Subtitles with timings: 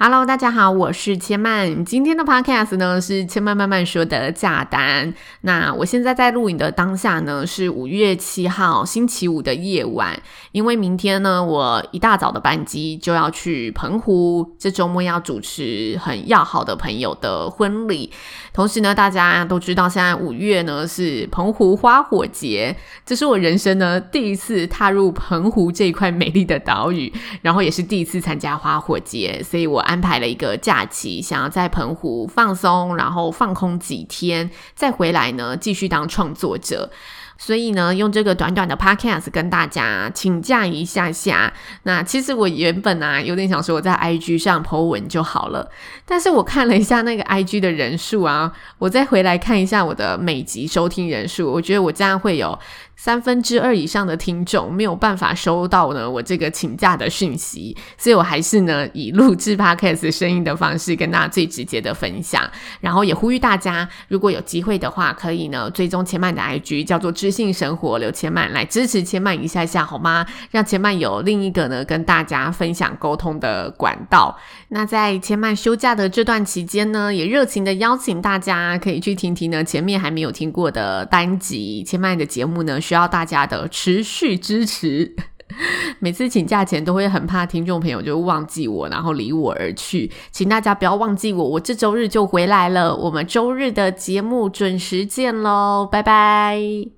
[0.00, 1.84] Hello，大家好，我是千曼。
[1.84, 5.12] 今天的 Podcast 呢是千曼慢慢说的假单。
[5.40, 10.16] 那我现在在录影的当下呢是五月七号星期五的夜晚，
[10.52, 18.12] 因为明天呢我一大早的班机就要去澎湖，这周末要主持很要好的朋友的婚礼。
[18.52, 27.12] 同时呢，大家都知道现在五月呢是澎湖花火节，这是我人生呢第一次踏入澎湖这一块美丽的岛屿，
[27.42, 29.84] 然后也是第一次参加花火节，所以我。
[29.88, 36.90] 安排了一个假期，想要在澎湖放松，然后放空几天，再回来呢，继续当创作者。
[37.38, 41.50] 所以呢，用这个短短的 podcast 跟大家请假一下下。
[41.84, 45.70] 那其实我原本啊，有点想说我在 IG 上 po 文就好了，
[46.04, 52.58] 但是我看了一下那个 IG 的人数啊，我再回来看一下我的每集收听人数，我觉得我这样会有。
[53.00, 62.42] 三分之二以上的听众没有办法收到呢我这个请假的讯息，所以我还是呢以录制 Podcast 声音的方式跟大家最直接的分享，
[62.80, 70.26] 然后也呼吁大家如果有机会的话，可以呢追踪千曼的 IG 叫做知性生活刘千曼来支持千曼一下下好吗？
[70.50, 74.36] 让千曼有另一个呢跟大家分享沟通的管道。
[74.70, 82.80] 那在千曼休假的这段期间呢，也热情的邀请大家可以去听听呢前面还没有听过的单集，千曼的节目呢。
[82.88, 85.14] 需要大家的持续支持。
[86.00, 90.10] 每次请假前都会很怕听众朋友就忘记我，然后离我而去。
[90.30, 92.96] 请大家不要忘记我，我这周日就回来了。
[92.96, 96.97] 我们周日的节目准时见喽，拜拜。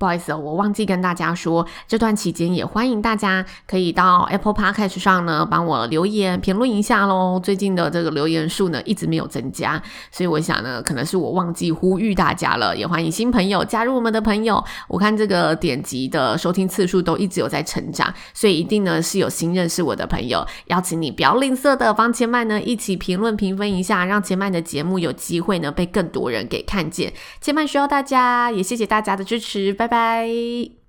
[0.00, 7.38] 不好意思哦，我忘记跟大家说，这段期间也欢迎大家可以到 Apple Podcast 上呢帮我留言评论一下喽。
[7.38, 12.74] 最近的这个留言数呢一直没有增加，所以我想呢可能是我忘记呼吁大家了。
[12.74, 20.46] 也欢迎新朋友加入我们的朋友，我看这个点击的收听次数都一直有在成长，所以一定呢是有新认识我的朋友。
[20.68, 27.12] 邀请你不要吝啬的帮千曼呢一起评论评分一下，让千曼的节目有机会呢被更多人给看见。
[27.42, 29.89] 千曼需要大家，也谢谢大家的支持，拜拜。
[29.90, 30.79] 拜。